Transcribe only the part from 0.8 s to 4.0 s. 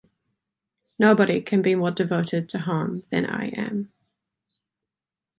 Nobody can be more devoted to home than I am.